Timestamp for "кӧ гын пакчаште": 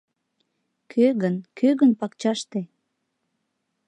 1.57-2.61